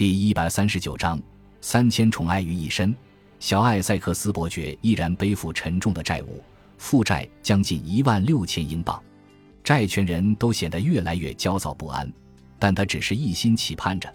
[0.00, 1.20] 第一百三十九章，
[1.60, 2.96] 三千宠爱于一身，
[3.38, 6.42] 小艾塞克斯伯爵依然背负沉重的债务，
[6.78, 8.98] 负债将近一万六千英镑，
[9.62, 12.10] 债权人都显得越来越焦躁不安，
[12.58, 14.10] 但他只是一心期盼着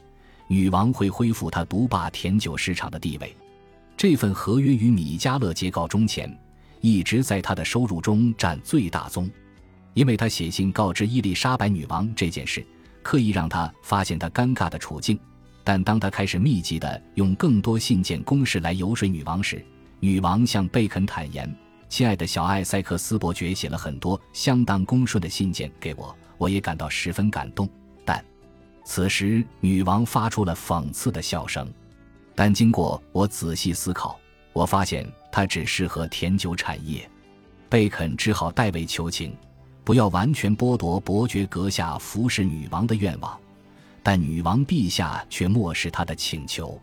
[0.48, 3.38] 女王会恢复他独霸甜酒市场的地位。
[3.96, 6.36] 这份合约与米迦勒结告终前，
[6.82, 9.30] 一直在他的收入中占最大宗，
[9.94, 12.66] 因为他写信告知伊丽莎白女王这件事，
[13.04, 15.20] 刻意让她发现他尴尬的处境。
[15.66, 19.66] 但当他开始密集的用更多信件攻势来游说女王时，
[20.00, 21.52] 女王向贝肯坦言
[21.90, 27.68] ：“亲爱的小艾塞克斯伯爵写了很多相当恭顺的信件给我，我也感到十分感动。”
[28.06, 28.24] 但
[28.86, 31.68] 此时女王发出了讽刺的笑声。
[32.36, 34.20] 但经过我仔细思考，
[34.54, 37.10] 我发现他只适合甜酒产业。
[37.68, 39.36] 贝肯只好代为求情，
[39.84, 43.40] 不要完全剥夺伯爵阁下服侍女王的愿望。
[44.06, 46.80] 但女王陛下却漠视他的请求。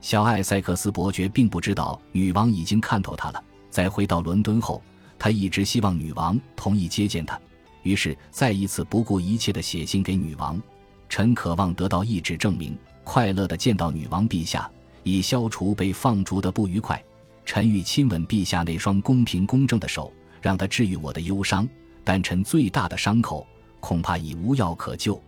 [0.00, 3.44] 小艾塞克斯伯爵并不知道女王已经看透他了。
[3.68, 4.80] 在回到伦敦后，
[5.18, 7.38] 他一直希望女王同意接见他，
[7.82, 10.58] 于是再一次不顾一切的写信给女王。
[11.06, 14.70] 臣渴望得到意志证明，快乐的见到女王陛下，
[15.02, 17.02] 以消除被放逐的不愉快。
[17.44, 21.68] 臣欲亲吻陛下那双公平公正的手，让他治愈我的忧伤。
[22.02, 23.46] 但臣最大的伤口
[23.80, 25.22] 恐怕已无药可救。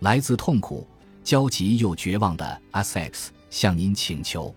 [0.00, 0.86] 来自痛苦、
[1.22, 4.54] 焦急又绝望的 S.X 向您请求。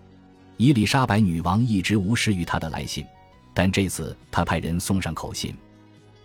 [0.56, 3.06] 伊丽莎白女王一直无视于他的来信，
[3.54, 5.54] 但这次他派人送上口信。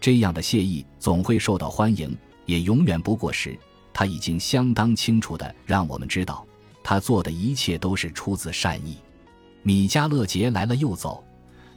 [0.01, 3.59] 这样的谢意总会受到欢迎，也永远不过时。
[3.93, 6.47] 他已经相当清楚地让我们知道，
[6.85, 8.97] 他做的一切都是出自善意。
[9.65, 11.25] 米迦勒杰来了又走，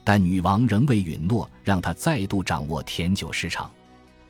[0.04, 3.68] 但女王仍未允诺让他再度掌握甜酒市场。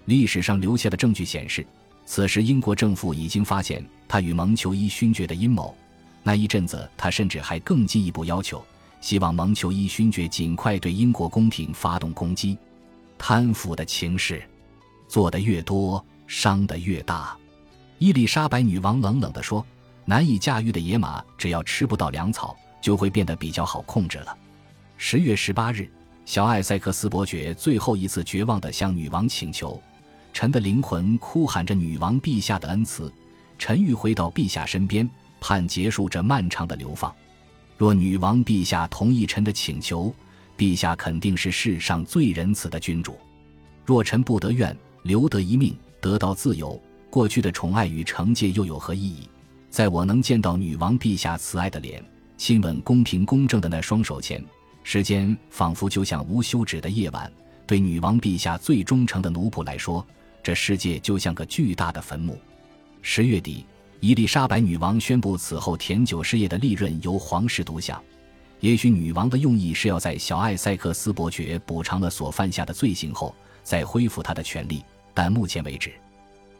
[0.06, 1.66] 历史上留下的证据显示。
[2.14, 5.74] 此时，英国政府已经发现他与蒙求伊勋爵的阴谋。
[6.22, 8.62] 那一阵子，他甚至还更进一步要求，
[9.00, 12.58] 希望蒙求伊勋爵尽快对英国宫廷发动攻击。
[13.16, 14.46] 贪腐的情势，
[15.08, 17.34] 做得越多，伤得越大。
[17.96, 19.64] 伊丽莎白女王冷冷地说
[20.04, 24.36] ：“难以驾驭的野马，只要吃不到粮草，就会变得比较好控制了。”
[24.98, 25.90] 十月十八日，
[26.26, 29.82] 小艾塞克斯伯爵最后一次绝望地向女王请求。
[30.32, 33.12] 臣的灵魂哭喊着女王陛下的恩慈，
[33.58, 35.08] 臣欲回到陛下身边，
[35.40, 37.14] 盼结束这漫长的流放。
[37.76, 40.12] 若女王陛下同意臣的请求，
[40.56, 43.16] 陛下肯定是世上最仁慈的君主。
[43.84, 49.28] 若臣不得愿，留得一命，得到自由，过去的宠爱与惩戒又有何意义？
[49.68, 52.02] 在我能见到女王陛下慈爱的脸，
[52.36, 54.44] 亲吻公平公正的那双手前，
[54.82, 57.30] 时间仿佛就像无休止的夜晚。
[57.66, 60.04] 对女王陛下最忠诚的奴仆来说。
[60.42, 62.38] 这世界就像个巨大的坟墓。
[63.00, 63.64] 十月底，
[64.00, 68.02] 伊丽莎白女王宣布，此后甜酒事业的利润由皇室独享。
[68.60, 74.84] 也许女王的用意是要在小艾塞克斯伯爵补偿了所犯下的罪行后，再恢复他的权利。
[75.12, 75.92] 但目前为止，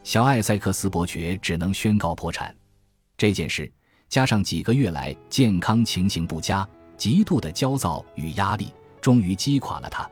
[0.03, 2.55] 小艾塞克斯伯爵只能宣告破产。
[3.17, 3.71] 这件事
[4.09, 10.11] 加上几个月来健康情形不佳、极度的焦躁与压力，终于击垮了他。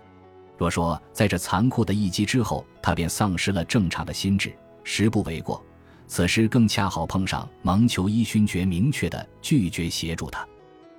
[0.61, 4.55] 若说在这残酷的一击之后，他便丧失了正常的心智，
[4.85, 5.65] 实不为过。
[6.07, 10.47] 此时更恰好碰上蒙求伊勋爵明确的拒绝协助他，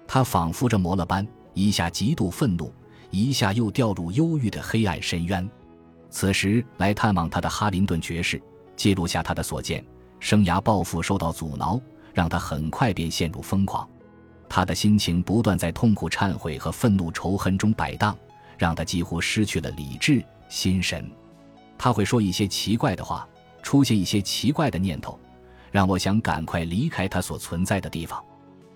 [0.07, 2.73] 他仿佛着魔了般，一下极度愤怒，
[3.11, 5.47] 一下又掉入忧郁的黑暗深渊。
[6.09, 8.41] 此时来探望他的哈林顿爵士
[8.75, 9.85] 记录下他的所见，
[10.19, 11.79] 生涯抱负受到阻挠，
[12.16, 13.88] 让他很快便陷入疯狂。
[14.50, 18.17] 他的心情不断在痛苦、忏悔和愤怒、仇恨中摆荡。
[18.61, 21.09] 让他几乎失去了理智、心神，
[21.79, 23.27] 他会说一些奇怪的话，
[23.63, 25.19] 出现一些奇怪的念头，
[25.72, 28.23] 让我想赶快离开他所存在的地方。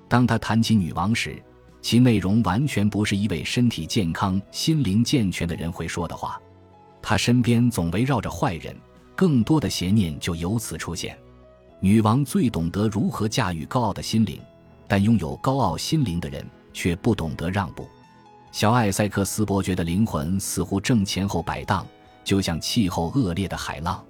[0.07, 1.39] 当他谈起女王时，
[1.83, 6.41] 其内容完全不是一位身体健康、心灵健全的人会说的话。
[6.99, 8.75] 他身边总围绕着坏人，
[9.15, 11.15] 更多的邪念就由此出现。
[11.79, 14.41] 女王最懂得如何驾驭高傲的心灵，
[14.87, 16.43] 但拥有高傲心灵的人
[16.73, 17.87] 却不懂得让步。
[18.55, 21.85] 小艾塞克斯伯爵的灵魂似乎正前后摆荡，
[22.23, 24.01] 就像气候恶劣的海浪。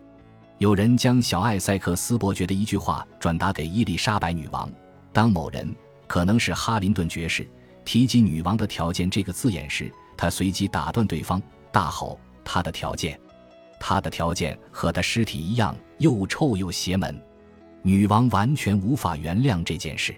[0.59, 4.71] 有人将小艾塞克斯伯爵的一句话转达给伊丽莎白女王。
[5.11, 5.75] 当某人
[6.05, 7.49] 可能是哈林顿爵士
[7.83, 11.41] 提及女王的条件这个字眼时，他随即打断对方，
[11.71, 13.19] 大吼：“他的条件，
[13.79, 17.19] 他的条件和他尸体一样又臭又邪门。”
[17.81, 20.13] 女王完全无法原谅这件事，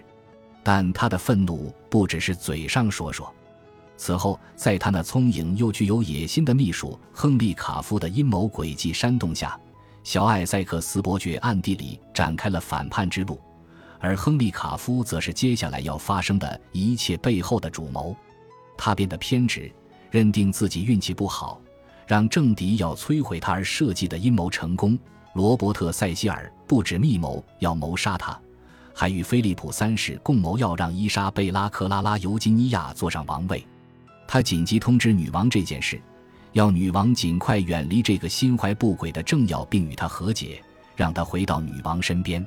[0.62, 3.32] 但她的愤怒不只是嘴上说说。
[3.98, 9.58] 此后，在他那聪颖又具有野心的秘书亨利·卡夫的阴谋诡计煽动下，
[10.04, 13.40] 小艾塞克斯伯爵暗地里展开了反叛之路，
[13.98, 18.16] 而亨利·卡夫则是接下来要发生的一切背后的主谋。
[18.76, 19.70] 他变得偏执，
[20.12, 21.60] 认定自己运气不好，
[22.06, 24.96] 让政敌要摧毁他而设计的阴谋成功。
[25.34, 28.40] 罗伯特·塞西尔不止密谋要谋杀他，
[28.94, 33.66] 还与菲利普三世共谋要让伊莎贝拉·克拉拉·尤金尼亚坐上王位。
[34.28, 35.98] 他紧急通知女王这件事，
[36.52, 40.62] 要女王尽快远离这个心怀不轨的政要，并与他和解，
[40.94, 42.46] 让他回到女王身边。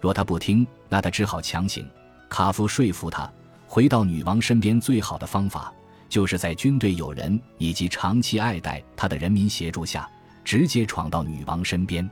[0.00, 1.86] 若他不听，那他只好强行。
[2.30, 3.30] 卡夫说服他
[3.66, 5.70] 回到女王身边，最好的方法
[6.08, 10.08] 就是在军队友人以及长期爱戴他的人民协助下，
[10.42, 12.08] 直接闯到女王身边。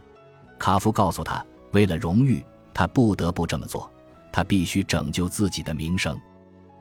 [0.58, 2.44] 卡夫告诉他，为了荣誉，
[2.75, 3.90] 他不得不这么做，
[4.31, 6.20] 他必须拯救自己的名声。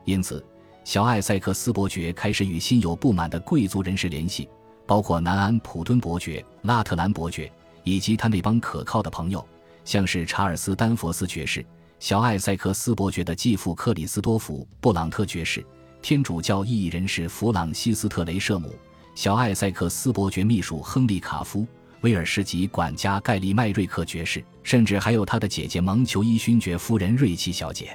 [0.04, 0.44] 因此，
[0.88, 4.48] 小艾塞克斯伯爵开始与心有不满的贵族人士联系，
[4.86, 7.52] 包括南安普敦伯爵、拉特兰伯爵
[7.84, 9.46] 以及他那帮可靠的朋友。
[9.84, 11.62] 像是查尔斯·丹佛斯爵士、
[12.00, 15.62] 小艾塞克斯伯爵的继父克里斯多夫·布朗特爵士、
[16.00, 18.74] 天主教异议人士弗朗西斯特雷舍姆、
[19.14, 21.66] 小艾塞克斯伯爵秘书亨利·卡夫、
[22.00, 27.90] 威尔士籍管家盖利·麦瑞克爵士，甚至还有他的姐姐蒙裘伊勋爵夫人瑞奇小姐。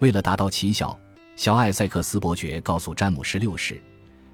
[0.00, 0.96] 为了达到奇效，
[1.38, 3.80] 小艾塞克斯伯爵告诉詹姆士六世，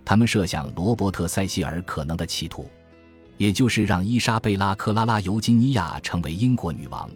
[0.06, 2.66] 他们设想罗伯特·塞西尔可能的企图。
[3.36, 7.10] 也就是让伊莎贝拉·克拉拉·尤金尼亚成为英国女王，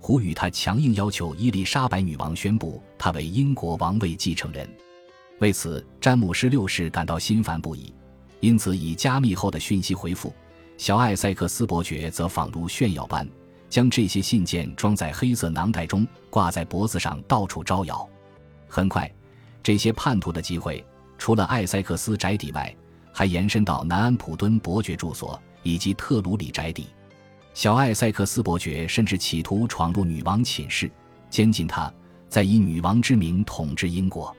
[0.00, 4.66] 呼吁他强硬要求伊丽莎白女王宣布她为英国王位继承人。
[5.40, 7.92] 为此，詹姆士六世感到心烦不已，
[8.40, 10.32] 因此以加密后的讯息回复。
[10.78, 13.28] 小艾塞克斯伯爵则仿如炫耀般，
[13.68, 18.08] 将这些信件装在黑色囊袋中，挂在脖子上，到处招摇。
[18.70, 19.10] 很快，
[19.68, 20.82] 这些叛徒的机会
[21.18, 22.74] 除了艾塞克斯宅邸外，
[23.12, 25.38] 还延伸到南安普敦伯爵住所。
[25.62, 26.86] 以及特鲁里宅邸，
[27.52, 30.90] 小艾塞克斯伯爵甚至企图闯入女王寝室，
[31.28, 31.92] 监禁她，
[32.30, 34.34] 再以女王之名统治英国。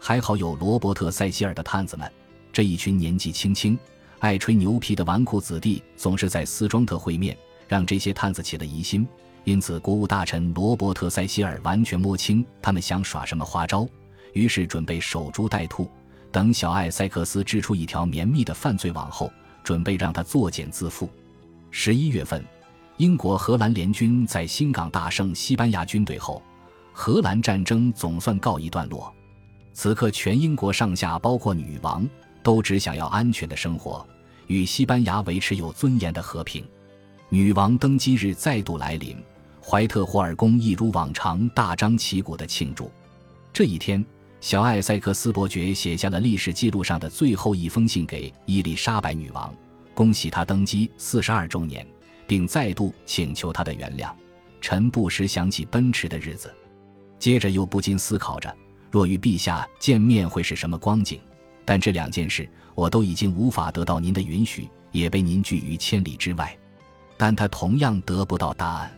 [0.00, 2.10] 还好有罗伯特·塞西尔的探子们，
[2.50, 3.78] 这一群年纪轻轻、
[4.20, 7.36] 爱吹牛皮的纨绔子弟，总是在斯庄特会面，
[7.68, 9.06] 让这些探子起了疑心。
[9.44, 13.86] 因此，国务大臣罗伯特·塞西尔完全摸清他们想耍什么花招，
[14.32, 15.90] 于是准备守株待兔，
[16.30, 19.32] 等小艾塞克斯织出一条绵密的犯罪网后。
[19.64, 21.08] 准备让他作茧自缚。
[21.70, 22.44] 十一月份，
[22.96, 26.42] 英国荷兰联军在新港大胜西班牙军队后，
[26.92, 29.14] 荷兰战争总算告一段落。
[29.72, 32.04] 此刻，全英国上下，包括女王，
[32.42, 34.04] 都只想要安全的生活，
[34.48, 36.64] 与西班牙维持有尊严的和平。
[37.28, 39.16] 女王登基日再度来临，
[39.64, 42.90] 怀特霍尔宫一如往常大张旗鼓地庆祝。
[43.52, 44.04] 这一天。
[44.42, 49.54] 小艾塞克斯伯爵写下了历史记录上的最后一封信给伊丽莎白女王，
[49.94, 51.86] 恭喜她登基四十二周年，
[52.26, 54.10] 并再度请求她的原谅。
[54.60, 56.52] 臣不时想起奔驰的日子，
[57.20, 58.52] 接着又不禁思考着，
[58.90, 61.20] 若与陛下见面会是什么光景。
[61.64, 66.52] 但这两件事我都已经无法得到您的允许，也被您拒于千里之外。
[67.16, 68.92] 但他同样得不到答案。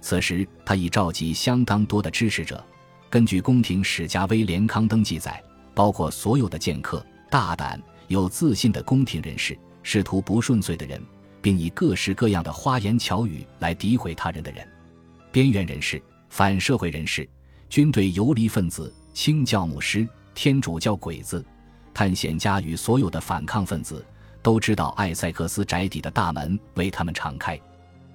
[0.00, 2.64] 此时他已召集相当多的支持者。
[3.08, 5.42] 根据宫廷史家威廉康登记载，
[5.74, 11.00] 包括所有的剑客、大胆有自信的宫廷人士、仕途不顺遂的人，
[11.40, 14.66] 并以各式各样的花言巧语来诋毁他人的人，
[15.30, 17.28] 边缘人士、反社会人士、
[17.68, 21.44] 军队游离分子、清教牧师、天主教鬼子、
[21.94, 24.04] 探险家与所有的反抗分子，
[24.42, 27.58] 都知道艾塞克斯宅邸的大门为他们敞开。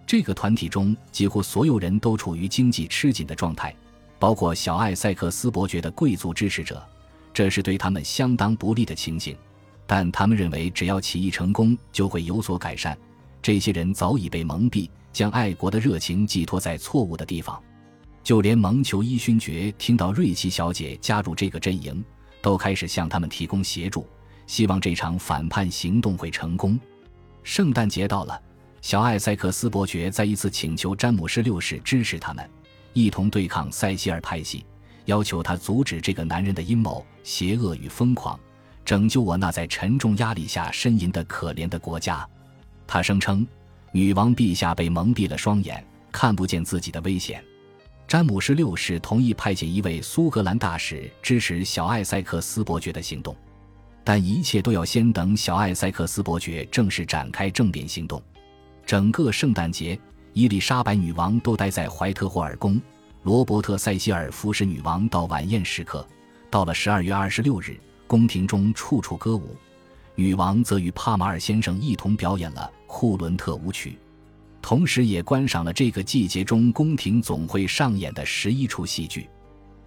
[0.06, 3.74] 这个团体中几乎所有人都处于经济吃紧的状态。
[4.22, 6.88] 包括小艾塞克斯伯爵的贵族支持者，
[7.34, 9.36] 这是对他们相当不利的情形。
[9.88, 12.96] 但他们认为，只要起义成功，就会有所改善。
[13.42, 17.60] 这些人早已被蒙蔽，将爱国的热情寄托在错误的地方。
[18.24, 22.06] 就连蒙裘伊勋爵听到瑞奇小姐加入这个阵营，
[22.44, 24.06] 都开始向他们提供协助，
[24.46, 26.80] 希望这场反叛行动会成功。
[27.42, 28.40] 圣诞节到了，
[28.84, 32.48] 小艾塞克斯伯爵再一次请求詹姆士六世支持他们。
[32.94, 34.66] 一同对抗塞西尔派系，
[35.06, 38.40] 要求他阻止这个男人的阴谋、邪恶与疯狂，
[38.84, 42.28] 拯救我那在沉重压力下呻吟的可怜的国家。
[42.86, 43.48] 他声称，
[43.92, 47.44] 女王陛下被蒙蔽了双眼，看不见自己的危险。
[48.08, 53.34] 詹姆士六世同意派遣一位苏格兰大使支持小艾塞克斯伯爵的行动，
[54.04, 58.22] 但一切都要先等小艾塞克斯伯爵正式展开政变行动。
[58.86, 59.98] 整个圣诞节。
[60.34, 62.82] 伊丽莎白女王都待在怀特霍尔宫，
[63.24, 66.08] 罗伯特·塞西尔服侍女王到晚宴时刻。
[66.50, 69.56] 到了十二月二十六日，宫廷中处处歌舞，
[70.16, 73.98] 女王则与帕马尔先生一同表演了库伦特舞曲。
[74.62, 79.28] 同时也观赏了这个季节中宫廷总会上演的十一出戏剧。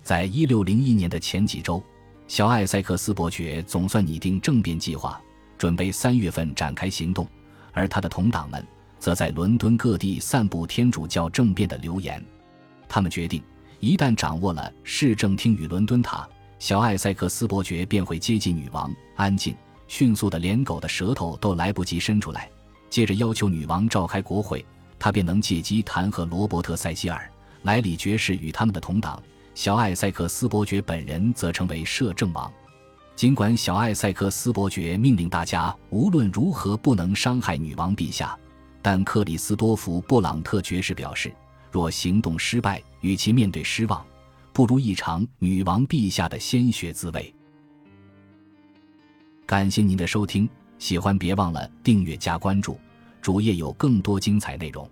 [0.03, 1.83] 在一六零一年的前几周，
[2.29, 5.19] 小艾塞克斯伯爵总算拟定政变计划，
[5.57, 7.27] 准备三月份展开行动，
[7.73, 8.67] 而他的同党们
[8.99, 12.25] 则在伦敦各地散布天主教政变的流言。
[12.89, 13.43] 他们决定，
[13.81, 19.55] 一旦掌握了市政厅与伦敦塔，小艾塞克斯伯爵便会接近女王，安静、
[19.89, 22.49] 迅速的，连狗的舌头都来不及伸出来。
[22.89, 24.65] 接着要求女王召开国会，
[24.99, 27.29] 他便能借机弹劾罗伯特·塞西尔、
[27.63, 29.21] 莱里爵士与他们的同党。
[29.55, 32.53] 小艾塞克斯伯爵本人则成为摄政王。
[33.17, 38.37] 尽管小艾塞克斯伯爵命令大家无论如何不能伤害女王陛下，
[38.87, 41.35] 但克里斯多夫·布朗特爵士表示，
[41.73, 44.05] 若行动失败，与其面对失望，
[44.53, 47.35] 不如一尝女王陛下的鲜血滋味。
[49.47, 50.47] 感谢您的收听。
[50.79, 52.79] 喜欢别忘了订阅加关注，
[53.23, 54.87] 主页有更多精彩内容。